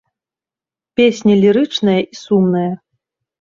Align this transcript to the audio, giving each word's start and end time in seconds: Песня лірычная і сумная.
Песня 0.99 1.35
лірычная 1.43 1.99
і 2.11 2.15
сумная. 2.23 2.73